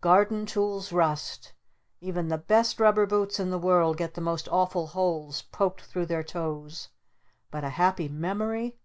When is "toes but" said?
6.24-7.62